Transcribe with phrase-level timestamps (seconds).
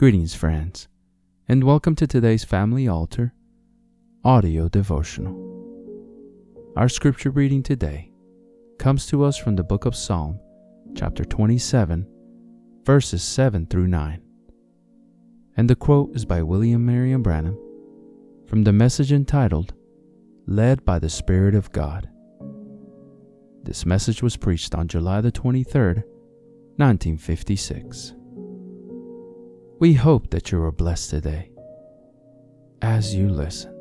[0.00, 0.88] Greetings, friends,
[1.46, 3.34] and welcome to today's Family Altar
[4.24, 5.34] audio devotional.
[6.74, 8.10] Our scripture reading today
[8.78, 10.40] comes to us from the book of Psalm,
[10.96, 12.06] chapter 27,
[12.82, 14.22] verses 7 through 9.
[15.58, 17.58] And the quote is by William Marion Branham
[18.46, 19.74] from the message entitled,
[20.46, 22.08] Led by the Spirit of God.
[23.64, 26.04] This message was preached on July the 23rd,
[26.78, 28.14] 1956.
[29.80, 31.52] We hope that you are blessed today
[32.82, 33.74] as you listen.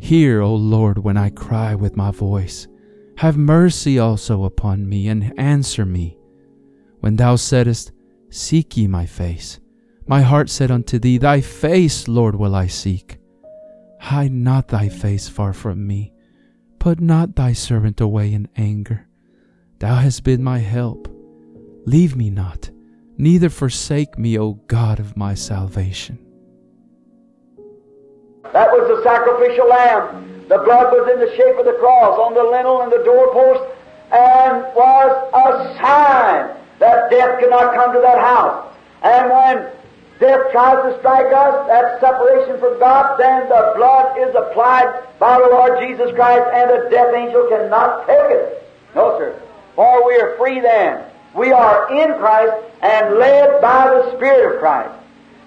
[0.00, 2.66] Hear, O Lord, when I cry with my voice.
[3.18, 6.18] Have mercy also upon me and answer me.
[6.98, 7.92] When thou saidst,
[8.30, 9.60] Seek ye my face,
[10.08, 13.18] my heart said unto thee, Thy face, Lord, will I seek.
[14.00, 16.12] Hide not thy face far from me.
[16.80, 19.06] Put not thy servant away in anger.
[19.78, 21.06] Thou hast been my help.
[21.86, 22.70] Leave me not
[23.18, 26.18] neither forsake me, O God of my salvation.
[28.52, 30.46] That was the sacrificial lamb.
[30.48, 33.60] The blood was in the shape of the cross on the lintel and the doorpost
[34.10, 38.72] and was a sign that death could not come to that house.
[39.02, 39.70] And when
[40.18, 45.36] death tries to strike us, that separation from God, then the blood is applied by
[45.38, 48.64] the Lord Jesus Christ and the death angel cannot take it.
[48.94, 49.36] No, sir.
[49.74, 51.04] For we are free then.
[51.38, 54.92] We are in Christ and led by the Spirit of Christ.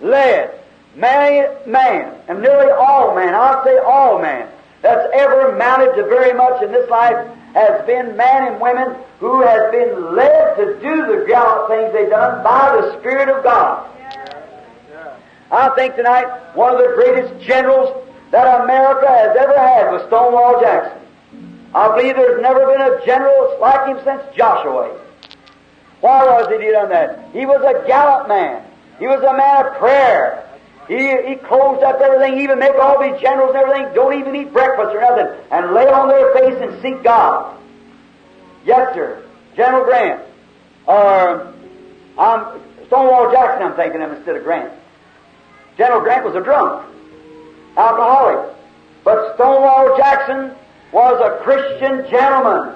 [0.00, 0.58] Led.
[0.96, 4.48] Many man, and nearly all man, I'll say all man,
[4.82, 7.14] that's ever amounted to very much in this life
[7.54, 12.10] has been man and women who has been led to do the gallant things they've
[12.10, 13.88] done by the Spirit of God.
[15.52, 16.26] I think tonight
[16.56, 20.98] one of the greatest generals that America has ever had was Stonewall Jackson.
[21.74, 24.98] I believe there's never been a general like him since Joshua.
[26.00, 27.30] Why was he done that?
[27.32, 28.62] He was a gallant man.
[28.98, 30.42] He was a man of prayer.
[30.88, 34.52] He, he closed up everything, even make all these generals and everything, don't even eat
[34.52, 37.56] breakfast or nothing, and lay on their face and seek God.
[38.64, 39.22] Yes, sir.
[39.56, 40.22] General Grant.
[40.86, 41.52] Or,
[42.18, 44.72] I'm, Stonewall Jackson I'm thinking of instead of Grant.
[45.76, 46.84] General Grant was a drunk,
[47.76, 48.54] alcoholic.
[49.02, 50.52] But Stonewall Jackson
[50.92, 52.74] was a Christian gentleman.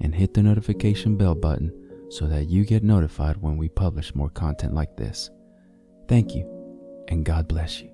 [0.00, 1.72] and hit the notification bell button
[2.08, 5.30] so that you get notified when we publish more content like this.
[6.08, 7.89] Thank you, and God bless you.